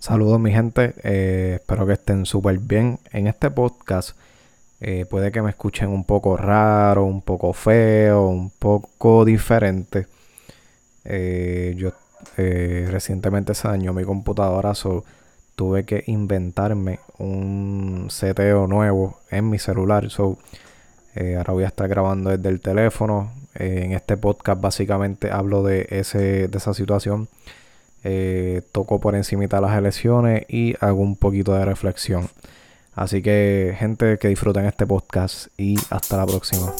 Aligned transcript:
Saludos 0.00 0.40
mi 0.40 0.50
gente, 0.50 0.94
eh, 1.02 1.58
espero 1.60 1.86
que 1.86 1.92
estén 1.92 2.24
súper 2.24 2.58
bien. 2.58 2.98
En 3.12 3.26
este 3.26 3.50
podcast 3.50 4.16
eh, 4.80 5.04
puede 5.04 5.30
que 5.30 5.42
me 5.42 5.50
escuchen 5.50 5.90
un 5.90 6.04
poco 6.04 6.38
raro, 6.38 7.04
un 7.04 7.20
poco 7.20 7.52
feo, 7.52 8.28
un 8.28 8.48
poco 8.48 9.26
diferente. 9.26 10.06
Eh, 11.04 11.74
yo 11.76 11.92
recientemente 12.36 13.54
se 13.54 13.68
dañó 13.68 13.92
mi 13.92 14.04
computadora, 14.04 14.74
so 14.74 15.04
tuve 15.54 15.84
que 15.84 16.02
inventarme 16.06 17.00
un 17.18 18.06
seteo 18.08 18.66
nuevo 18.66 19.20
en 19.30 19.50
mi 19.50 19.58
celular. 19.58 20.08
So, 20.08 20.38
ahora 21.36 21.52
voy 21.52 21.64
a 21.64 21.66
estar 21.66 21.88
grabando 21.88 22.30
desde 22.30 22.48
el 22.48 22.60
teléfono. 22.62 23.32
en 23.54 23.92
este 23.92 24.16
podcast 24.16 24.62
básicamente 24.62 25.30
hablo 25.30 25.62
de, 25.62 25.86
ese, 25.90 26.48
de 26.48 26.56
esa 26.56 26.72
situación 26.72 27.28
eh, 28.04 28.62
toco 28.72 29.00
por 29.00 29.14
encima 29.14 29.46
de 29.46 29.60
las 29.60 29.76
elecciones 29.76 30.44
y 30.48 30.74
hago 30.80 31.00
un 31.00 31.16
poquito 31.16 31.54
de 31.54 31.64
reflexión. 31.64 32.28
Así 32.94 33.22
que, 33.22 33.74
gente, 33.78 34.18
que 34.18 34.28
disfruten 34.28 34.66
este 34.66 34.86
podcast 34.86 35.46
y 35.56 35.76
hasta 35.90 36.16
la 36.16 36.26
próxima. 36.26 36.72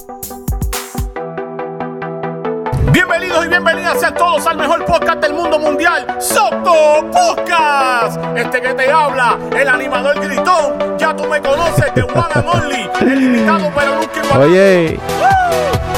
Bienvenidos 2.93 3.47
y 3.47 3.49
bienvenidas 3.49 4.03
a 4.03 4.13
todos 4.13 4.47
al 4.47 4.57
mejor 4.57 4.85
podcast 4.85 5.21
del 5.21 5.35
mundo 5.35 5.59
mundial, 5.59 6.07
Soco 6.19 7.09
Podcast. 7.13 8.21
Este 8.37 8.61
que 8.61 8.75
te 8.75 8.91
habla, 8.91 9.39
el 9.57 9.69
animador 9.69 10.21
gritón, 10.21 10.99
ya 10.99 11.15
tú 11.15 11.25
me 11.27 11.41
conoces, 11.41 11.95
de 11.95 12.03
One 12.03 12.25
and 12.35 12.49
Only, 12.49 12.91
el 13.01 13.23
invitado 13.23 13.71
pero 13.75 13.95
nunca 13.95 14.25
igual. 14.25 14.43
Oye. 14.43 15.01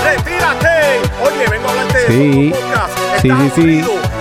retírate. 0.04 1.00
Oye, 1.24 1.48
vengo 1.50 1.68
a 1.68 1.70
hablarte 1.70 1.98
de 1.98 2.06
sí. 2.06 2.52
Soco 2.52 2.60
Podcast. 2.60 2.98
sí, 3.22 3.30
sí, 3.30 3.50
sí. 3.54 4.11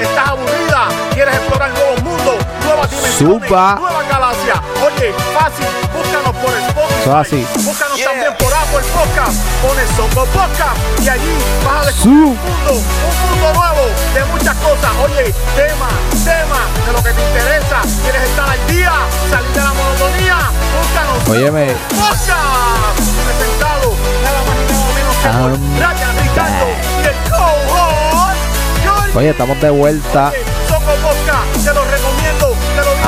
Supa. 3.18 3.76
nuevas 3.80 4.08
galaxias. 4.10 4.60
Oye, 4.86 5.14
fácil, 5.34 5.68
búscanos 5.94 6.36
por 6.42 6.52
Spotify. 6.54 7.02
Eso 7.02 7.18
así. 7.18 7.48
Búscanos 7.64 8.02
también 8.04 8.34
por 8.38 8.54
Apple 8.54 8.86
Podcast. 8.94 9.38
Pones 9.62 9.90
Soco 9.96 10.26
Podcast 10.32 10.78
y 11.04 11.10
allí 11.10 11.36
vas 11.66 11.84
a 11.84 11.86
descubrir 11.88 12.18
Su. 12.18 12.30
un 12.32 12.38
mundo, 12.38 12.72
un 12.72 13.32
mundo 13.32 13.54
nuevo 13.60 13.84
de 14.14 14.26
muchas 14.26 14.56
cosas. 14.58 14.92
Oye, 15.06 15.34
tema, 15.56 15.90
tema 16.24 16.62
de 16.86 16.92
lo 16.94 17.04
que 17.04 17.12
te 17.12 17.22
interesa. 17.30 17.82
¿Quieres 18.04 18.24
estar 18.24 18.50
al 18.50 18.68
día? 18.68 18.92
Salir 19.30 19.50
de 19.52 19.60
la 19.62 19.74
monotonía. 19.74 20.38
Búscanos. 20.78 21.30
Óyeme. 21.30 21.76
Podcast. 21.90 23.00
Presentado 23.26 23.96
nada 24.24 24.42
más 24.48 24.56
y 24.58 24.72
nada 24.72 24.92
menos 24.96 25.16
que 25.16 25.30
por 25.30 25.52
I'm 25.52 25.76
Brian 25.78 26.16
Ricardo 26.24 26.68
y 27.02 27.08
el 27.08 27.16
co-host. 27.30 28.42
Georgie. 28.84 29.18
Oye, 29.18 29.30
estamos 29.30 29.62
de 29.62 29.70
vuelta. 29.70 30.30
Oye, 30.30 30.51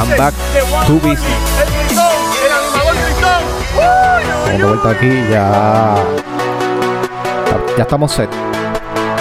Estamos 0.03 0.33
de 0.53 0.61
vuelta 4.65 4.89
uy. 4.89 4.95
aquí, 4.95 5.29
ya. 5.29 5.95
Ya 7.77 7.83
estamos 7.83 8.11
set, 8.11 8.29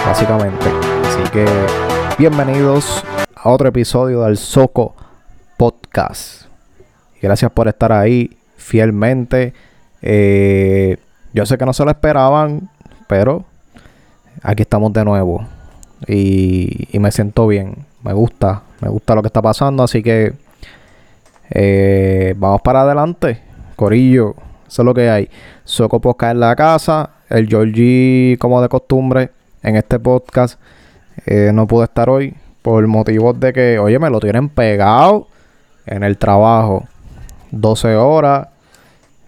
básicamente. 0.04 0.66
Así 1.06 1.22
que, 1.30 1.46
bienvenidos 2.18 3.04
a 3.36 3.50
otro 3.50 3.68
episodio 3.68 4.22
del 4.22 4.36
Soco 4.36 4.96
Podcast. 5.56 6.46
Gracias 7.20 7.52
por 7.52 7.68
estar 7.68 7.92
ahí 7.92 8.36
fielmente. 8.56 9.54
Eh, 10.02 10.96
yo 11.32 11.46
sé 11.46 11.58
que 11.58 11.64
no 11.64 11.72
se 11.72 11.84
lo 11.84 11.92
esperaban, 11.92 12.68
pero 13.06 13.44
aquí 14.42 14.62
estamos 14.62 14.92
de 14.92 15.04
nuevo. 15.04 15.46
Y, 16.08 16.88
y 16.90 16.98
me 16.98 17.12
siento 17.12 17.46
bien. 17.46 17.86
Me 18.02 18.12
gusta, 18.12 18.62
me 18.80 18.88
gusta 18.88 19.14
lo 19.14 19.22
que 19.22 19.28
está 19.28 19.40
pasando. 19.40 19.84
Así 19.84 20.02
que 20.02 20.42
eh, 21.54 22.34
vamos 22.36 22.60
para 22.62 22.82
adelante. 22.82 23.40
Corillo, 23.76 24.34
eso 24.66 24.82
es 24.82 24.86
lo 24.86 24.94
que 24.94 25.08
hay. 25.10 25.28
Soco 25.64 26.00
Podcast 26.00 26.32
en 26.32 26.40
la 26.40 26.56
casa. 26.56 27.10
El 27.28 27.46
Georgie, 27.48 28.36
como 28.38 28.60
de 28.62 28.68
costumbre, 28.68 29.30
en 29.62 29.76
este 29.76 29.98
podcast. 29.98 30.60
eh, 31.26 31.50
no 31.52 31.66
pude 31.66 31.84
estar 31.84 32.08
hoy 32.10 32.34
por 32.62 32.86
motivos 32.86 33.38
de 33.40 33.52
que, 33.52 33.78
oye, 33.78 33.98
me 33.98 34.08
lo 34.10 34.20
tienen 34.20 34.48
pegado 34.48 35.28
en 35.86 36.02
el 36.04 36.16
trabajo. 36.18 36.86
12 37.50 37.94
horas. 37.96 38.48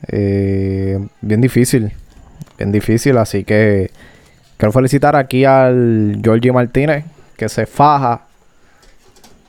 eh, 0.09 0.99
bien 1.21 1.41
difícil. 1.41 1.93
Bien 2.59 2.71
difícil. 2.73 3.17
Así 3.19 3.45
que 3.45 3.91
quiero 4.56 4.73
felicitar 4.73 5.17
aquí 5.17 5.45
al 5.45 6.21
Georgie 6.23 6.53
Martínez, 6.53 7.05
que 7.37 7.49
se 7.49 7.67
faja 7.67 8.23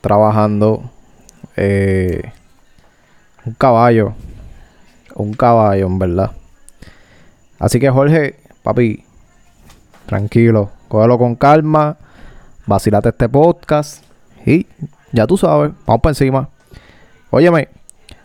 trabajando. 0.02 0.90
eh, 1.57 2.31
un 3.45 3.53
caballo. 3.53 4.13
Un 5.16 5.33
caballo, 5.33 5.88
en 5.88 6.00
verdad. 6.00 6.31
Así 7.59 7.79
que 7.79 7.89
Jorge, 7.89 8.35
papi, 8.63 9.03
tranquilo. 10.06 10.72
Cógelo 10.88 11.17
con 11.17 11.35
calma. 11.35 11.97
Vacilate 12.66 13.09
este 13.09 13.29
podcast. 13.29 14.03
Y 14.45 14.67
ya 15.11 15.28
tú 15.28 15.38
sabes, 15.38 15.72
vamos 15.85 16.01
para 16.01 16.11
encima. 16.11 16.50
Óyeme, 17.29 17.69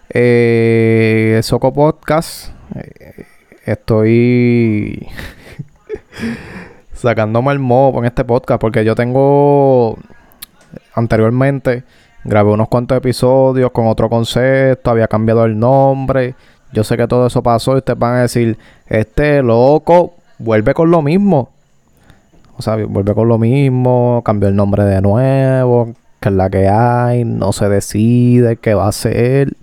eh, 0.09 1.41
Soco 1.43 1.73
Podcast. 1.73 2.53
eh, 2.75 3.27
estoy 3.65 5.07
sacándome 6.95 7.53
el 7.53 7.59
modo 7.59 7.99
en 7.99 8.07
este 8.07 8.25
podcast 8.25 8.61
porque 8.61 8.85
yo 8.85 8.95
tengo 8.95 9.97
anteriormente 10.95 11.85
grabé 12.25 12.51
unos 12.51 12.69
cuantos 12.69 12.97
episodios 12.97 13.71
con 13.71 13.87
otro 13.87 14.09
concepto, 14.09 14.91
había 14.91 15.09
cambiado 15.09 15.45
el 15.45 15.59
nombre. 15.59 16.35
Yo 16.73 16.85
sé 16.85 16.97
que 16.97 17.07
todo 17.07 17.27
eso 17.27 17.43
pasó 17.43 17.75
y 17.75 17.79
ustedes 17.79 17.99
van 17.99 18.17
a 18.17 18.23
decir, 18.23 18.59
este 18.87 19.43
loco 19.43 20.15
vuelve 20.39 20.75
con 20.75 20.91
lo 20.91 21.03
mismo. 21.03 21.51
O 22.57 22.63
sea, 22.63 22.77
vuelve 22.77 23.15
con 23.15 23.29
lo 23.29 23.39
mismo, 23.39 24.23
cambió 24.25 24.49
el 24.49 24.57
nombre 24.57 24.85
de 24.85 25.01
nuevo, 25.01 25.95
que 26.21 26.29
es 26.29 26.35
la 26.35 26.51
que 26.51 26.69
hay, 26.69 27.25
no 27.25 27.53
se 27.53 27.69
decide 27.69 28.57
qué 28.57 28.75
va 28.75 28.89
a 28.89 28.93
ser. 28.93 29.55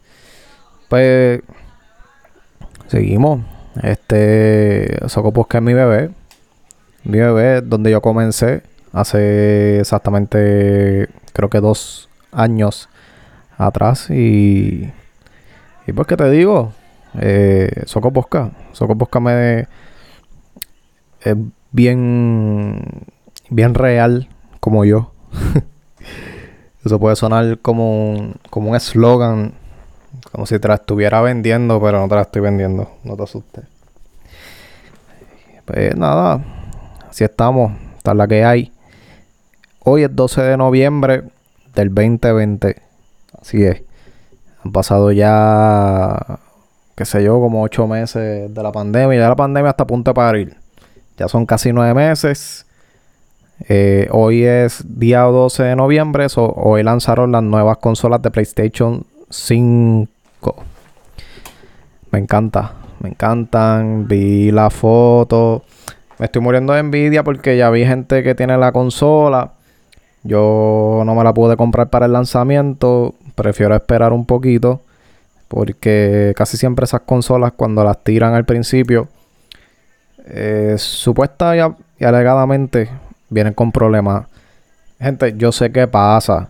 Pues 0.90 1.42
seguimos. 2.88 3.42
Este 3.84 4.98
Soco 5.08 5.32
Podcast 5.32 5.62
es 5.62 5.66
mi 5.66 5.74
bebé. 5.74 6.10
Mi 7.04 7.20
bebé, 7.20 7.62
donde 7.62 7.92
yo 7.92 8.02
comencé 8.02 8.64
hace 8.94 9.80
exactamente, 9.80 11.08
creo 11.34 11.50
que 11.50 11.60
dos 11.60 12.07
años 12.32 12.90
atrás. 13.58 14.10
Y, 14.10 14.92
y 15.86 15.94
pues, 15.94 16.08
¿qué 16.08 16.18
te 16.18 16.30
digo? 16.30 16.74
Eh, 17.20 17.84
Soco 17.86 18.12
Podcast. 18.12 18.54
Soco 18.74 18.98
Podcast 18.98 19.24
me 19.24 19.68
es 21.22 21.36
bien, 21.72 22.82
bien 23.50 23.74
real 23.74 24.30
como 24.60 24.86
yo. 24.86 25.14
Eso 26.86 27.00
puede 27.00 27.16
sonar 27.16 27.60
como 27.60 28.12
un, 28.12 28.36
como 28.50 28.70
un 28.70 28.76
eslogan, 28.76 29.54
como 30.32 30.46
si 30.46 30.58
te 30.60 30.68
la 30.68 30.76
estuviera 30.76 31.22
vendiendo, 31.22 31.82
pero 31.82 32.00
no 32.00 32.08
te 32.08 32.16
la 32.16 32.22
estoy 32.22 32.42
vendiendo. 32.42 32.92
No 33.04 33.18
te 33.18 33.24
asustes. 33.24 33.66
Pues 35.66 35.96
nada, 35.98 36.42
así 37.10 37.24
estamos. 37.26 37.74
Esta 37.98 38.12
es 38.12 38.18
la 38.18 38.28
que 38.28 38.46
hay. 38.46 38.72
Hoy 39.80 40.04
es 40.04 40.16
12 40.16 40.42
de 40.42 40.58
noviembre 40.58 41.24
del 41.78 41.94
2020. 41.94 42.76
Así 43.40 43.64
es. 43.64 43.84
Han 44.64 44.72
pasado 44.72 45.12
ya, 45.12 46.40
qué 46.96 47.06
sé 47.06 47.24
yo, 47.24 47.40
como 47.40 47.62
ocho 47.62 47.88
meses 47.88 48.54
de 48.54 48.64
la 48.64 48.72
pandemia. 48.72 49.20
Ya 49.20 49.30
la 49.30 49.36
pandemia 49.36 49.72
está 49.72 49.84
a 49.84 49.88
punto 49.88 50.12
de 50.12 50.16
parir. 50.16 50.58
Ya 51.18 51.28
son 51.28 51.46
casi 51.46 51.72
nueve 51.72 51.94
meses. 51.94 52.66
Eh, 53.70 54.08
hoy 54.12 54.44
es 54.44 54.84
día 54.86 55.22
12 55.22 55.64
de 55.64 55.76
noviembre. 55.76 56.28
hoy 56.36 56.84
lanzaron 56.84 57.32
las 57.32 57.44
nuevas 57.44 57.78
consolas 57.78 58.22
de 58.22 58.32
PlayStation 58.32 59.06
5. 59.30 60.08
Me 62.12 62.20
encanta. 62.20 62.74
Me 63.00 63.10
encantan. 63.10 64.08
Vi 64.08 64.52
la 64.52 64.70
foto. 64.70 65.64
Me 66.18 66.26
estoy 66.26 66.42
muriendo 66.42 66.74
de 66.74 66.80
envidia 66.80 67.24
porque 67.24 67.58
ya 67.58 67.70
vi 67.70 67.86
gente 67.86 68.24
que 68.24 68.34
tiene 68.34 68.58
la 68.58 68.72
consola. 68.72 69.54
Yo 70.28 71.04
no 71.06 71.16
me 71.16 71.24
la 71.24 71.34
pude 71.34 71.58
comprar 71.58 71.90
para 71.90 72.06
el 72.06 72.14
lanzamiento. 72.14 73.16
Prefiero 73.36 73.76
esperar 73.76 74.14
un 74.14 74.26
poquito. 74.26 74.82
Porque 75.48 76.34
casi 76.36 76.58
siempre 76.58 76.86
esas 76.86 77.02
consolas 77.02 77.54
cuando 77.56 77.84
las 77.84 78.04
tiran 78.04 78.34
al 78.34 78.46
principio. 78.46 79.08
eh, 80.26 80.76
supuesta 80.78 81.56
y, 81.56 81.62
y 82.00 82.06
alegadamente 82.06 82.90
vienen 83.30 83.54
con 83.54 83.72
problemas. 83.72 84.26
Gente, 85.00 85.34
yo 85.38 85.52
sé 85.52 85.72
qué 85.72 85.88
pasa. 85.88 86.50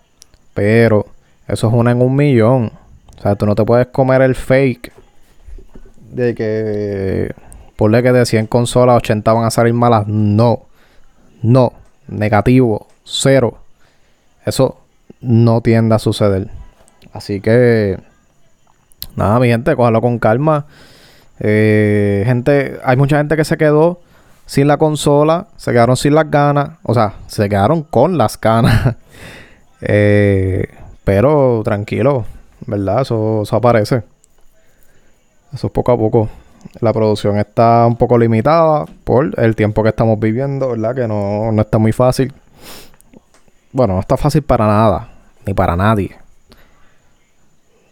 Pero 0.54 1.06
eso 1.48 1.68
es 1.68 1.74
una 1.74 1.92
en 1.92 2.02
un 2.02 2.16
millón. 2.16 2.72
O 3.18 3.22
sea, 3.22 3.36
tú 3.36 3.46
no 3.46 3.56
te 3.56 3.64
puedes 3.66 3.88
comer 3.88 4.22
el 4.22 4.36
fake 4.36 4.92
de 6.12 6.34
que 6.36 7.34
ponle 7.76 8.02
que 8.02 8.12
de 8.12 8.26
100 8.26 8.48
consolas 8.48 8.98
80 8.98 9.34
van 9.34 9.46
a 9.46 9.52
salir 9.52 9.74
malas. 9.74 10.08
No. 10.08 10.62
No. 11.44 11.74
Negativo. 12.08 12.88
Cero. 13.04 13.60
Eso 14.48 14.78
no 15.20 15.60
tiende 15.60 15.94
a 15.94 16.00
suceder. 16.00 16.48
Así 17.12 17.42
que, 17.42 18.00
nada, 19.18 19.42
mi 19.42 19.50
gente, 19.50 19.76
cójalo 19.76 20.00
con 20.00 20.20
calma. 20.20 20.66
Eh, 21.42 22.24
gente, 22.26 22.80
hay 22.86 22.96
mucha 22.96 23.18
gente 23.18 23.36
que 23.36 23.44
se 23.44 23.58
quedó 23.58 24.00
sin 24.46 24.70
la 24.70 24.78
consola, 24.78 25.48
se 25.58 25.74
quedaron 25.74 25.98
sin 25.98 26.16
las 26.16 26.32
ganas, 26.32 26.80
o 26.84 26.94
sea, 26.94 27.16
se 27.28 27.50
quedaron 27.50 27.84
con 27.84 28.18
las 28.18 28.40
ganas. 28.40 28.96
Eh, 29.80 30.70
pero 31.04 31.62
tranquilo, 31.64 32.26
¿verdad? 32.66 33.02
Eso, 33.02 33.44
aparece. 33.52 34.02
Eso 35.54 35.68
es 35.68 35.72
poco 35.72 35.92
a 35.92 35.98
poco. 35.98 36.30
La 36.80 36.92
producción 36.94 37.38
está 37.38 37.86
un 37.86 37.96
poco 37.96 38.18
limitada 38.18 38.86
por 39.04 39.40
el 39.40 39.56
tiempo 39.56 39.84
que 39.84 39.90
estamos 39.90 40.20
viviendo, 40.20 40.70
¿verdad? 40.70 40.96
Que 40.96 41.08
no, 41.08 41.52
no 41.52 41.62
está 41.62 41.78
muy 41.78 41.92
fácil. 41.92 42.34
Bueno, 43.78 43.94
no 43.94 44.00
está 44.00 44.18
fácil 44.18 44.42
para 44.42 44.66
nada, 44.66 45.08
ni 45.46 45.54
para 45.54 45.76
nadie. 45.76 46.16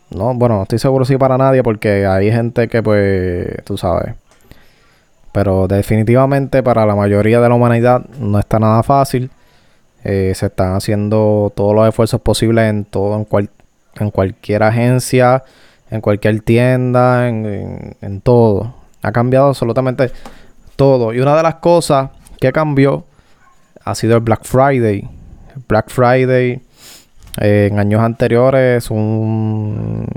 No, 0.09 0.33
bueno, 0.33 0.55
no 0.55 0.63
estoy 0.63 0.79
seguro 0.79 1.05
si 1.05 1.15
para 1.15 1.37
nadie 1.37 1.61
porque 1.61 2.07
hay 2.07 2.31
gente 2.31 2.67
que 2.67 2.81
pues, 2.81 3.63
tú 3.65 3.77
sabes. 3.77 4.15
Pero 5.31 5.67
definitivamente 5.67 6.63
para 6.63 6.87
la 6.87 6.95
mayoría 6.95 7.39
de 7.39 7.47
la 7.47 7.53
humanidad 7.53 8.03
no 8.17 8.39
está 8.39 8.57
nada 8.57 8.81
fácil. 8.81 9.29
Eh, 10.03 10.33
se 10.33 10.47
están 10.47 10.73
haciendo 10.73 11.53
todos 11.55 11.75
los 11.75 11.87
esfuerzos 11.87 12.19
posibles 12.19 12.67
en 12.67 12.85
todo, 12.85 13.15
en, 13.15 13.25
cual, 13.25 13.51
en 13.99 14.09
cualquier 14.09 14.63
agencia, 14.63 15.43
en 15.91 16.01
cualquier 16.01 16.41
tienda, 16.41 17.29
en, 17.29 17.95
en, 18.01 18.21
todo. 18.21 18.73
Ha 19.03 19.11
cambiado 19.11 19.49
absolutamente 19.49 20.09
todo. 20.77 21.13
Y 21.13 21.19
una 21.19 21.37
de 21.37 21.43
las 21.43 21.55
cosas 21.55 22.09
que 22.39 22.51
cambió 22.51 23.03
ha 23.83 23.93
sido 23.93 24.15
el 24.15 24.21
Black 24.21 24.45
Friday. 24.45 25.14
Black 25.67 25.89
Friday 25.89 26.61
eh, 27.41 27.69
en 27.71 27.79
años 27.79 28.01
anteriores 28.01 28.89
un 28.89 30.07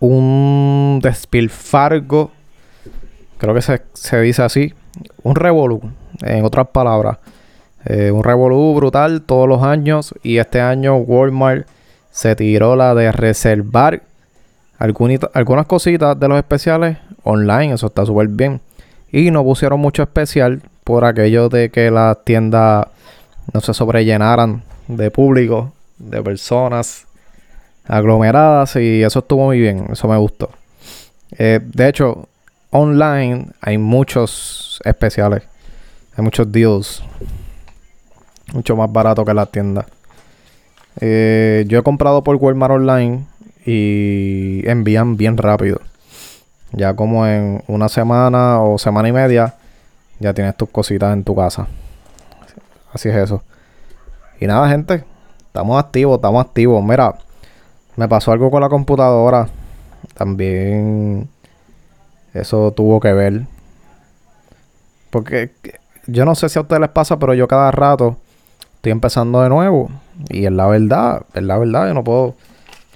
un 0.00 0.98
despilfargo 1.00 2.32
creo 3.38 3.54
que 3.54 3.62
se, 3.62 3.82
se 3.92 4.20
dice 4.20 4.42
así 4.42 4.74
un 5.22 5.36
revolú 5.36 5.80
en 6.22 6.44
otras 6.44 6.68
palabras 6.68 7.18
eh, 7.84 8.10
un 8.10 8.24
revolú 8.24 8.74
brutal 8.74 9.22
todos 9.22 9.48
los 9.48 9.62
años 9.62 10.14
y 10.22 10.38
este 10.38 10.60
año 10.60 10.96
Walmart 10.96 11.66
se 12.10 12.34
tiró 12.36 12.74
la 12.74 12.94
de 12.94 13.12
reservar 13.12 14.02
algunas 14.78 15.66
cositas 15.66 16.18
de 16.18 16.28
los 16.28 16.38
especiales 16.38 16.98
online 17.22 17.74
eso 17.74 17.86
está 17.86 18.04
súper 18.04 18.26
bien 18.26 18.60
y 19.12 19.30
no 19.30 19.44
pusieron 19.44 19.78
mucho 19.78 20.02
especial 20.02 20.62
por 20.82 21.04
aquello 21.04 21.48
de 21.48 21.70
que 21.70 21.92
las 21.92 22.24
tiendas 22.24 22.86
no 23.52 23.60
se 23.60 23.74
sobrellenaran 23.74 24.62
de 24.88 25.10
público, 25.10 25.72
de 25.98 26.22
personas 26.22 27.06
aglomeradas 27.86 28.76
y 28.76 29.02
eso 29.02 29.20
estuvo 29.20 29.46
muy 29.46 29.60
bien, 29.60 29.86
eso 29.90 30.08
me 30.08 30.16
gustó. 30.16 30.50
Eh, 31.38 31.60
de 31.62 31.88
hecho, 31.88 32.28
online 32.70 33.48
hay 33.60 33.78
muchos 33.78 34.80
especiales, 34.84 35.42
hay 36.16 36.24
muchos 36.24 36.50
deals, 36.50 37.02
mucho 38.52 38.76
más 38.76 38.90
barato 38.92 39.24
que 39.24 39.34
las 39.34 39.50
tiendas. 39.50 39.86
Eh, 41.00 41.64
yo 41.68 41.78
he 41.78 41.82
comprado 41.82 42.22
por 42.22 42.36
Walmart 42.36 42.74
Online 42.74 43.24
y 43.64 44.62
envían 44.68 45.16
bien 45.16 45.36
rápido. 45.36 45.80
Ya 46.72 46.94
como 46.94 47.26
en 47.26 47.62
una 47.66 47.88
semana 47.88 48.60
o 48.60 48.78
semana 48.78 49.08
y 49.08 49.12
media, 49.12 49.54
ya 50.18 50.32
tienes 50.32 50.56
tus 50.56 50.70
cositas 50.70 51.12
en 51.12 51.24
tu 51.24 51.34
casa. 51.34 51.66
Así 52.92 53.08
es 53.08 53.16
eso. 53.16 53.42
Y 54.40 54.46
nada, 54.46 54.68
gente. 54.68 55.04
Estamos 55.46 55.82
activos, 55.82 56.16
estamos 56.16 56.44
activos. 56.44 56.82
Mira, 56.82 57.14
me 57.96 58.08
pasó 58.08 58.32
algo 58.32 58.50
con 58.50 58.60
la 58.60 58.68
computadora. 58.68 59.48
También 60.14 61.28
eso 62.34 62.72
tuvo 62.72 63.00
que 63.00 63.12
ver. 63.12 63.42
Porque 65.10 65.52
yo 66.06 66.24
no 66.24 66.34
sé 66.34 66.48
si 66.48 66.58
a 66.58 66.62
ustedes 66.62 66.80
les 66.80 66.90
pasa, 66.90 67.18
pero 67.18 67.34
yo 67.34 67.46
cada 67.46 67.70
rato 67.70 68.16
estoy 68.76 68.92
empezando 68.92 69.42
de 69.42 69.48
nuevo. 69.48 69.90
Y 70.28 70.46
es 70.46 70.52
la 70.52 70.66
verdad, 70.66 71.22
es 71.34 71.42
la 71.42 71.58
verdad. 71.58 71.88
Yo 71.88 71.94
no 71.94 72.04
puedo, 72.04 72.34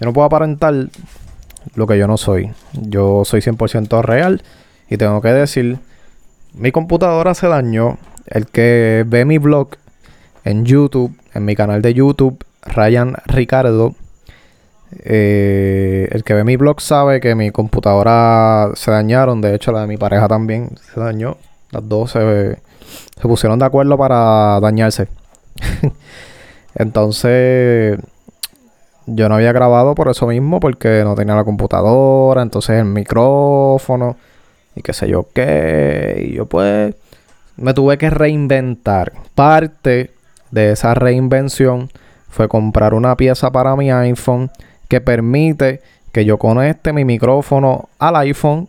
yo 0.00 0.06
no 0.06 0.12
puedo 0.12 0.26
aparentar 0.26 0.74
lo 1.74 1.86
que 1.86 1.98
yo 1.98 2.06
no 2.06 2.16
soy. 2.16 2.52
Yo 2.72 3.24
soy 3.24 3.40
100% 3.40 4.02
real. 4.02 4.42
Y 4.88 4.96
tengo 4.96 5.20
que 5.20 5.28
decir, 5.28 5.78
mi 6.54 6.72
computadora 6.72 7.34
se 7.34 7.48
dañó. 7.48 7.98
El 8.26 8.46
que 8.46 9.04
ve 9.06 9.24
mi 9.24 9.38
blog 9.38 9.76
en 10.46 10.64
YouTube, 10.64 11.12
en 11.34 11.44
mi 11.44 11.56
canal 11.56 11.82
de 11.82 11.92
YouTube, 11.92 12.42
Ryan 12.62 13.16
Ricardo. 13.26 13.94
Eh, 15.04 16.08
el 16.12 16.22
que 16.22 16.34
ve 16.34 16.44
mi 16.44 16.56
blog 16.56 16.80
sabe 16.80 17.20
que 17.20 17.34
mi 17.34 17.50
computadora 17.50 18.70
se 18.74 18.92
dañaron. 18.92 19.40
De 19.40 19.54
hecho, 19.54 19.72
la 19.72 19.80
de 19.80 19.88
mi 19.88 19.96
pareja 19.96 20.28
también 20.28 20.70
se 20.94 21.00
dañó. 21.00 21.36
Las 21.72 21.88
dos 21.88 22.12
se, 22.12 22.58
se 23.20 23.22
pusieron 23.22 23.58
de 23.58 23.66
acuerdo 23.66 23.98
para 23.98 24.60
dañarse. 24.60 25.08
Entonces, 26.76 27.98
yo 29.06 29.28
no 29.28 29.34
había 29.34 29.50
grabado 29.52 29.96
por 29.96 30.08
eso 30.08 30.28
mismo, 30.28 30.60
porque 30.60 31.02
no 31.02 31.16
tenía 31.16 31.34
la 31.34 31.44
computadora, 31.44 32.42
entonces 32.42 32.78
el 32.78 32.84
micrófono 32.86 34.16
y 34.74 34.82
qué 34.82 34.92
sé 34.92 35.08
yo 35.08 35.26
qué. 35.32 36.26
Y 36.28 36.34
yo 36.34 36.46
pues 36.46 36.94
me 37.56 37.72
tuve 37.72 37.98
que 37.98 38.10
reinventar. 38.10 39.12
Parte 39.34 40.15
de 40.56 40.72
esa 40.72 40.94
reinvención 40.94 41.90
fue 42.30 42.48
comprar 42.48 42.94
una 42.94 43.16
pieza 43.16 43.52
para 43.52 43.76
mi 43.76 43.90
iPhone 43.90 44.50
que 44.88 45.00
permite 45.00 45.82
que 46.12 46.24
yo 46.24 46.38
conecte 46.38 46.92
mi 46.94 47.04
micrófono 47.04 47.90
al 47.98 48.16
iPhone. 48.16 48.68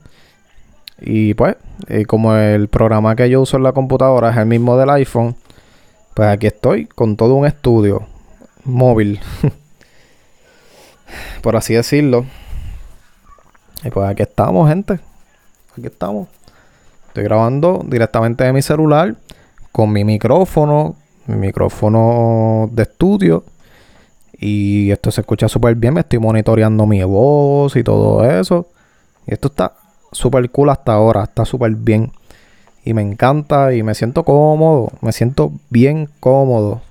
Y 0.99 1.33
pues 1.33 1.55
como 2.07 2.35
el 2.35 2.67
programa 2.67 3.15
que 3.15 3.29
yo 3.29 3.41
uso 3.41 3.55
en 3.55 3.63
la 3.63 3.71
computadora 3.71 4.31
es 4.31 4.37
el 4.37 4.47
mismo 4.47 4.77
del 4.77 4.89
iPhone 4.89 5.35
pues 6.13 6.29
aquí 6.29 6.47
estoy 6.47 6.87
con 6.87 7.15
todo 7.15 7.35
un 7.35 7.45
estudio 7.45 8.07
móvil 8.63 9.19
por 11.43 11.55
así 11.55 11.75
decirlo. 11.75 12.25
Y 13.83 13.91
pues 13.91 14.09
aquí 14.09 14.23
estamos 14.23 14.67
gente. 14.67 14.99
Aquí 15.77 15.85
estamos. 15.85 16.27
Estoy 17.09 17.23
grabando 17.23 17.85
directamente 17.85 18.43
de 18.43 18.51
mi 18.51 18.63
celular 18.63 19.15
con 19.71 19.93
mi 19.93 20.03
micrófono 20.03 20.95
mi 21.27 21.35
micrófono 21.35 22.69
de 22.71 22.83
estudio. 22.83 23.43
Y 24.39 24.91
esto 24.91 25.11
se 25.11 25.21
escucha 25.21 25.47
súper 25.47 25.75
bien. 25.75 25.93
Me 25.93 26.01
estoy 26.01 26.19
monitoreando 26.19 26.85
mi 26.85 27.03
voz 27.03 27.75
y 27.75 27.83
todo 27.83 28.23
eso. 28.29 28.67
Y 29.25 29.33
esto 29.33 29.49
está 29.49 29.73
súper 30.11 30.49
cool 30.51 30.69
hasta 30.69 30.93
ahora. 30.93 31.23
Está 31.23 31.45
súper 31.45 31.71
bien. 31.71 32.11
Y 32.83 32.93
me 32.93 33.01
encanta 33.01 33.73
y 33.73 33.83
me 33.83 33.95
siento 33.95 34.23
cómodo. 34.23 34.91
Me 35.01 35.11
siento 35.11 35.51
bien 35.69 36.09
cómodo. 36.19 36.81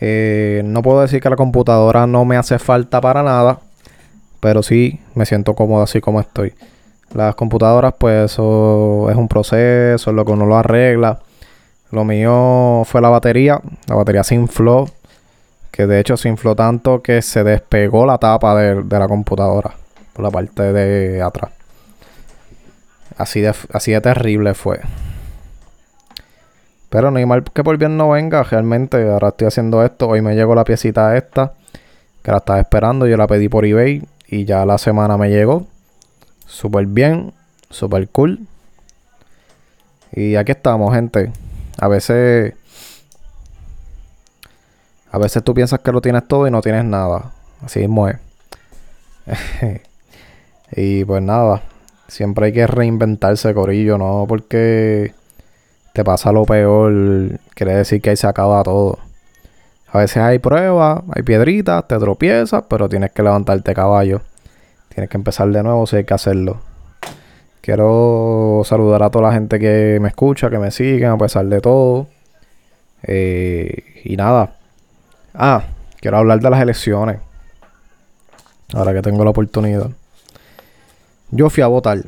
Eh, 0.00 0.62
no 0.64 0.82
puedo 0.82 1.00
decir 1.00 1.20
que 1.20 1.30
la 1.30 1.36
computadora 1.36 2.06
no 2.06 2.24
me 2.24 2.36
hace 2.36 2.58
falta 2.58 3.00
para 3.00 3.22
nada. 3.22 3.60
Pero 4.40 4.62
sí 4.62 5.00
me 5.14 5.26
siento 5.26 5.54
cómodo 5.54 5.82
así 5.82 6.00
como 6.00 6.20
estoy. 6.20 6.54
Las 7.14 7.34
computadoras, 7.34 7.94
pues 7.98 8.32
eso 8.32 9.08
es 9.10 9.16
un 9.16 9.28
proceso, 9.28 10.10
es 10.10 10.16
lo 10.16 10.24
que 10.24 10.32
uno 10.32 10.46
lo 10.46 10.56
arregla. 10.56 11.20
Lo 11.90 12.04
mío 12.04 12.82
fue 12.84 13.00
la 13.00 13.08
batería. 13.08 13.60
La 13.86 13.94
batería 13.94 14.24
se 14.24 14.34
infló. 14.34 14.88
Que 15.70 15.86
de 15.86 16.00
hecho 16.00 16.16
se 16.16 16.28
infló 16.28 16.56
tanto 16.56 17.02
que 17.02 17.22
se 17.22 17.44
despegó 17.44 18.04
la 18.04 18.18
tapa 18.18 18.54
de, 18.56 18.98
la 18.98 19.08
computadora. 19.08 19.74
Por 20.12 20.24
la 20.24 20.30
parte 20.30 20.72
de 20.72 21.22
atrás. 21.22 21.52
Así 23.16 23.40
de, 23.40 23.54
así 23.72 23.92
de 23.92 24.00
terrible 24.00 24.54
fue. 24.54 24.80
Pero 26.90 27.10
no 27.10 27.18
hay 27.18 27.26
mal 27.26 27.44
que 27.44 27.64
por 27.64 27.76
bien 27.76 27.96
no 27.96 28.10
venga. 28.10 28.42
Realmente 28.42 29.08
ahora 29.08 29.28
estoy 29.28 29.46
haciendo 29.48 29.84
esto. 29.84 30.08
Hoy 30.08 30.22
me 30.22 30.34
llegó 30.34 30.54
la 30.54 30.64
piecita 30.64 31.16
esta. 31.16 31.52
Que 32.22 32.30
la 32.30 32.38
estaba 32.38 32.60
esperando. 32.60 33.06
Yo 33.06 33.16
la 33.16 33.26
pedí 33.26 33.48
por 33.48 33.64
eBay. 33.64 34.02
Y 34.26 34.44
ya 34.44 34.64
la 34.66 34.78
semana 34.78 35.16
me 35.16 35.30
llegó. 35.30 35.66
Súper 36.46 36.86
bien. 36.86 37.32
Súper 37.70 38.08
cool. 38.08 38.46
Y 40.12 40.36
aquí 40.36 40.52
estamos, 40.52 40.94
gente. 40.94 41.30
A 41.78 41.88
veces. 41.88 42.54
A 45.10 45.18
veces 45.18 45.42
tú 45.42 45.54
piensas 45.54 45.80
que 45.80 45.92
lo 45.92 46.00
tienes 46.00 46.26
todo 46.28 46.46
y 46.46 46.50
no 46.50 46.60
tienes 46.60 46.84
nada. 46.84 47.32
Así 47.62 47.80
mismo 47.80 48.08
es. 48.08 48.18
y 50.72 51.04
pues 51.04 51.22
nada. 51.22 51.62
Siempre 52.08 52.46
hay 52.46 52.52
que 52.52 52.66
reinventarse, 52.66 53.54
Corillo, 53.54 53.98
¿no? 53.98 54.26
Porque 54.28 55.14
te 55.92 56.04
pasa 56.04 56.32
lo 56.32 56.44
peor. 56.44 57.38
Quiere 57.54 57.74
decir 57.74 58.00
que 58.00 58.10
ahí 58.10 58.16
se 58.16 58.26
acaba 58.26 58.62
todo. 58.62 58.98
A 59.90 59.98
veces 59.98 60.18
hay 60.18 60.38
pruebas, 60.38 61.02
hay 61.14 61.22
piedritas, 61.22 61.86
te 61.88 61.98
tropiezas, 61.98 62.64
pero 62.68 62.88
tienes 62.88 63.10
que 63.12 63.22
levantarte 63.22 63.74
caballo. 63.74 64.20
Tienes 64.90 65.08
que 65.08 65.16
empezar 65.16 65.48
de 65.48 65.62
nuevo 65.62 65.86
si 65.86 65.96
hay 65.96 66.04
que 66.04 66.14
hacerlo. 66.14 66.60
Quiero 67.68 68.62
saludar 68.64 69.02
a 69.02 69.10
toda 69.10 69.28
la 69.28 69.34
gente 69.34 69.58
que 69.58 69.98
me 70.00 70.08
escucha, 70.08 70.48
que 70.48 70.56
me 70.56 70.70
siguen 70.70 71.10
a 71.10 71.18
pesar 71.18 71.44
de 71.44 71.60
todo. 71.60 72.06
Eh, 73.02 74.00
y 74.04 74.16
nada. 74.16 74.54
Ah, 75.34 75.64
quiero 76.00 76.16
hablar 76.16 76.40
de 76.40 76.48
las 76.48 76.62
elecciones. 76.62 77.18
Ahora 78.72 78.94
que 78.94 79.02
tengo 79.02 79.22
la 79.22 79.32
oportunidad. 79.32 79.90
Yo 81.30 81.50
fui 81.50 81.62
a 81.62 81.66
votar. 81.66 81.98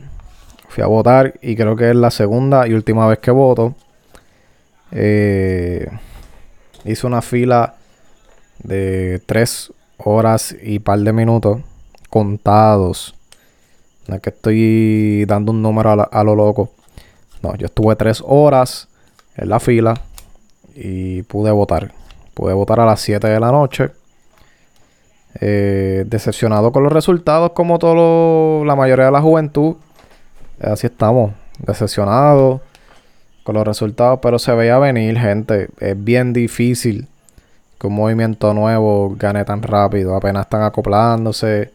Fui 0.70 0.82
a 0.82 0.86
votar 0.86 1.34
y 1.42 1.54
creo 1.56 1.76
que 1.76 1.90
es 1.90 1.96
la 1.96 2.10
segunda 2.10 2.66
y 2.66 2.72
última 2.72 3.06
vez 3.06 3.18
que 3.18 3.30
voto. 3.30 3.74
Eh, 4.92 5.90
hice 6.86 7.06
una 7.06 7.20
fila 7.20 7.74
de 8.60 9.20
tres 9.26 9.74
horas 9.98 10.56
y 10.62 10.78
par 10.78 11.00
de 11.00 11.12
minutos 11.12 11.60
contados. 12.08 13.14
Es 14.14 14.20
que 14.20 14.30
estoy 14.30 15.24
dando 15.26 15.52
un 15.52 15.62
número 15.62 16.08
a, 16.10 16.24
lo 16.24 16.34
loco. 16.34 16.70
No, 17.42 17.54
yo 17.56 17.66
estuve 17.66 17.96
tres 17.96 18.22
horas 18.26 18.88
en 19.36 19.48
la 19.48 19.60
fila 19.60 19.94
y 20.74 21.22
pude 21.22 21.50
votar. 21.50 21.92
Pude 22.34 22.52
votar 22.52 22.80
a 22.80 22.86
las 22.86 23.00
7 23.00 23.26
de 23.26 23.40
la 23.40 23.50
noche. 23.50 23.90
Eh, 25.40 26.04
decepcionado 26.06 26.72
con 26.72 26.82
los 26.82 26.92
resultados, 26.92 27.52
como 27.52 27.78
todo 27.78 28.64
la 28.64 28.74
mayoría 28.74 29.06
de 29.06 29.12
la 29.12 29.22
juventud. 29.22 29.76
Así 30.60 30.86
estamos, 30.86 31.32
decepcionados 31.58 32.60
con 33.42 33.54
los 33.54 33.66
resultados, 33.66 34.18
pero 34.20 34.38
se 34.38 34.52
veía 34.52 34.78
venir, 34.78 35.18
gente. 35.18 35.68
Es 35.78 36.02
bien 36.02 36.32
difícil 36.32 37.08
que 37.78 37.86
un 37.86 37.94
movimiento 37.94 38.52
nuevo 38.52 39.14
gane 39.18 39.44
tan 39.44 39.62
rápido. 39.62 40.14
Apenas 40.14 40.46
están 40.46 40.62
acoplándose, 40.62 41.72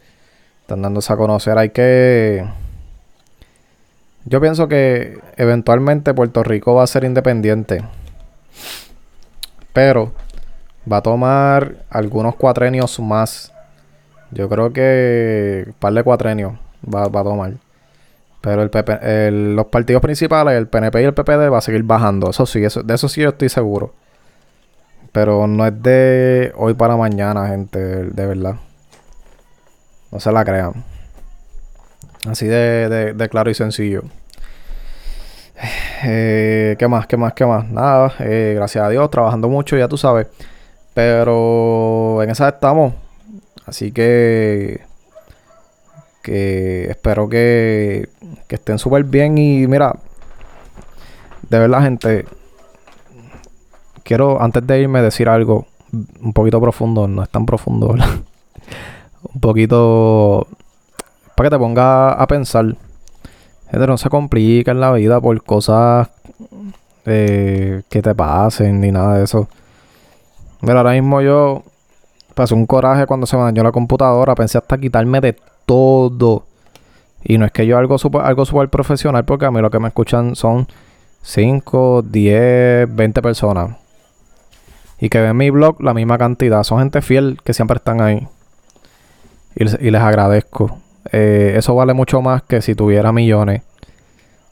están 0.66 0.82
dándose 0.82 1.14
a 1.14 1.16
conocer. 1.16 1.56
Hay 1.60 1.70
que. 1.70 2.44
Yo 4.26 4.42
pienso 4.42 4.68
que 4.68 5.20
eventualmente 5.38 6.16
Puerto 6.16 6.44
Rico 6.44 6.74
va 6.74 6.84
a 6.84 6.88
ser 6.88 7.04
independiente. 7.04 7.84
Pero 9.74 10.12
va 10.92 10.98
a 10.98 11.02
tomar 11.04 11.76
algunos 11.92 12.36
cuatrenios 12.36 13.00
más. 13.00 13.54
Yo 14.32 14.50
creo 14.50 14.74
que 14.74 15.66
un 15.68 15.74
par 15.74 15.94
de 15.94 16.04
cuatrenios 16.04 16.54
va, 16.84 17.04
a 17.04 17.24
tomar. 17.24 17.54
Pero 18.42 18.64
el 18.64 19.56
los 19.56 19.68
partidos 19.68 20.02
principales, 20.02 20.58
el 20.58 20.68
PNP 20.68 21.02
y 21.02 21.06
el 21.06 21.14
PPD, 21.14 21.54
va 21.54 21.60
a 21.60 21.62
seguir 21.62 21.84
bajando. 21.84 22.32
Eso 22.32 22.48
sí, 22.48 22.64
eso, 22.64 22.82
de 22.82 22.96
eso 22.96 23.08
sí 23.08 23.22
yo 23.22 23.30
estoy 23.30 23.50
seguro. 23.50 23.94
Pero 25.12 25.46
no 25.46 25.68
es 25.68 25.84
de 25.84 26.52
hoy 26.56 26.74
para 26.74 26.98
mañana, 26.98 27.50
gente, 27.50 27.80
de, 27.80 28.26
verdad. 28.26 28.56
No 30.16 30.22
se 30.22 30.32
la 30.32 30.46
crean. 30.46 30.72
Así 32.26 32.48
de, 32.48 33.28
claro 33.30 33.52
y 33.52 33.54
sencillo. 33.54 34.04
Eh, 36.06 36.78
¿Qué 36.80 36.88
más? 36.88 37.06
¿Qué 37.06 37.18
más? 37.18 37.34
¿Qué 37.34 37.46
más? 37.46 37.68
Nada, 37.70 38.14
eh, 38.20 38.54
gracias 38.56 38.86
a 38.86 38.88
Dios, 38.88 39.12
trabajando 39.12 39.50
mucho, 39.50 39.76
ya 39.76 39.90
tú 39.90 39.98
sabes. 39.98 40.28
Pero 40.94 42.24
en 42.24 42.30
esa 42.30 42.48
estamos. 42.48 42.94
Así 43.66 43.92
que 43.92 44.86
que 46.24 46.90
espero 46.92 47.28
que, 47.28 48.08
que 48.48 48.56
estén 48.56 48.80
súper 48.80 49.04
bien 49.04 49.38
y 49.38 49.68
mira, 49.68 49.98
de 51.50 51.60
verdad 51.60 51.82
gente, 51.82 52.26
quiero 54.04 54.42
antes 54.42 54.66
de 54.66 54.80
irme 54.80 55.02
decir 55.02 55.28
algo 55.28 55.68
un 56.22 56.32
poquito 56.32 56.62
profundo, 56.62 57.06
no 57.06 57.22
es 57.22 57.28
tan 57.28 57.46
profundo, 57.46 57.96
un 59.34 59.42
poquito 59.42 60.48
para 61.36 61.50
que 61.50 61.56
te 61.56 61.60
ponga 61.60 62.14
a 62.14 62.28
pensar. 62.28 62.76
Gente, 63.70 63.88
no 63.88 63.98
se 63.98 64.10
complica 64.10 64.72
en 64.72 64.80
la 64.80 64.92
vida 64.94 65.20
por 65.20 65.44
cosas 65.44 66.10
eh, 67.06 67.84
que 67.90 68.02
te 68.02 68.16
pasen 68.16 68.80
ni 68.80 68.92
nada 68.92 69.18
de 69.18 69.24
eso. 69.24 69.48
Pero 70.62 70.80
ahora 70.80 70.92
mismo 70.94 71.22
yo 71.22 71.64
pasé 72.34 72.54
un 72.54 72.66
coraje 72.66 73.06
cuando 73.06 73.26
se 73.26 73.38
me 73.38 73.44
dañó 73.44 73.64
la 73.64 73.72
computadora. 73.72 74.36
Pensé 74.36 74.58
hasta 74.58 74.78
quitarme 74.78 75.22
de 75.22 75.36
todo. 75.66 76.46
Y 77.24 77.38
no 77.38 77.46
es 77.46 77.52
que 77.52 77.66
yo 77.66 77.78
algo 77.78 77.98
super, 77.98 78.22
algo 78.22 78.46
super 78.46 78.70
profesional, 78.70 79.26
porque 79.26 79.46
a 79.46 79.52
mí 79.52 79.60
lo 79.60 79.72
que 79.72 79.80
me 79.80 79.88
escuchan 79.88 80.36
son 80.36 80.68
5, 81.24 82.04
10, 82.04 82.96
20 82.96 83.22
personas. 83.22 83.78
Y 85.00 85.10
que 85.10 85.20
ven 85.20 85.36
mi 85.36 85.50
blog 85.50 85.82
la 85.82 85.94
misma 85.94 86.18
cantidad. 86.18 86.64
Son 86.64 86.80
gente 86.80 87.02
fiel 87.02 87.40
que 87.44 87.54
siempre 87.54 87.78
están 87.78 88.00
ahí. 88.00 88.28
Y, 89.56 89.64
les 89.64 90.02
agradezco. 90.02 90.80
Eh, 91.12 91.54
eso 91.58 91.76
vale 91.76 91.94
mucho 91.94 92.22
más 92.22 92.44
que 92.44 92.62
si 92.62 92.76
tuviera 92.76 93.12
millones. 93.12 93.62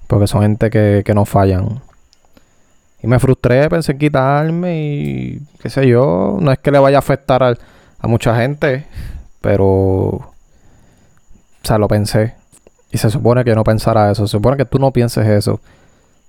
Porque 0.07 0.27
son 0.27 0.41
gente 0.41 0.69
que, 0.69 1.03
que 1.05 1.13
no 1.13 1.25
fallan. 1.25 1.81
Y 3.01 3.07
me 3.07 3.19
frustré, 3.19 3.69
pensé 3.69 3.93
en 3.93 3.98
quitarme 3.98 4.81
y 4.81 5.41
qué 5.62 5.69
sé 5.69 5.88
yo. 5.88 6.38
No 6.39 6.51
es 6.51 6.60
que 6.60 6.72
le 6.72 6.79
vaya 6.79 6.98
a 6.98 7.00
afectar 7.00 7.43
a, 7.43 8.07
mucha 8.07 8.36
gente. 8.36 8.86
Pero... 9.41 9.63
O 9.67 10.33
sea, 11.63 11.77
lo 11.77 11.88
pensé. 11.88 12.36
Y 12.91 12.98
se 12.98 13.10
supone 13.10 13.43
que 13.43 13.55
no 13.55 13.63
pensara 13.63 14.12
eso. 14.12 14.27
Se 14.27 14.31
supone 14.31 14.57
que 14.57 14.65
tú 14.65 14.79
no 14.79 14.91
pienses 14.91 15.27
eso. 15.27 15.60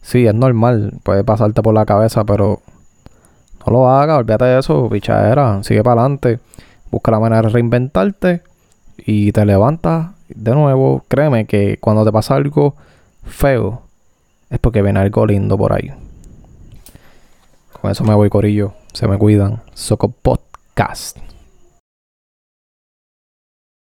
Sí, 0.02 0.26
es 0.26 0.34
normal. 0.34 0.94
Puede 1.02 1.24
pasarte 1.24 1.62
por 1.62 1.74
la 1.74 1.86
cabeza, 1.86 2.24
pero 2.24 2.60
no 3.66 3.72
lo 3.72 3.88
hagas, 3.88 4.18
olvídate 4.18 4.44
de 4.44 4.58
eso, 4.58 4.88
pichadera, 4.90 5.62
sigue 5.62 5.82
para 5.82 6.02
adelante, 6.02 6.38
busca 6.90 7.10
la 7.10 7.18
manera 7.18 7.42
de 7.42 7.48
reinventarte 7.48 8.42
y 8.98 9.32
te 9.32 9.44
levantas 9.44 10.12
de 10.28 10.52
nuevo. 10.52 11.04
Créeme 11.08 11.46
que 11.46 11.78
cuando 11.80 12.04
te 12.04 12.12
pasa 12.12 12.34
algo 12.34 12.74
feo, 13.24 13.82
es 14.50 14.58
porque 14.58 14.82
viene 14.82 15.00
algo 15.00 15.26
lindo 15.26 15.56
por 15.56 15.72
ahí. 15.72 15.92
Con 17.80 17.90
eso 17.90 18.04
me 18.04 18.14
voy, 18.14 18.30
Corillo. 18.30 18.72
Se 18.92 19.08
me 19.08 19.18
cuidan. 19.18 19.62
Soco 19.74 20.08
Podcast. 20.08 21.18